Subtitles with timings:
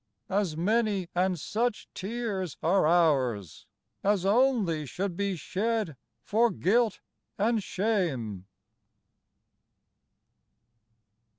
[0.31, 3.67] as many and such tears are ours,
[4.03, 7.01] As only should be shed for guilt
[7.37, 8.47] and shame!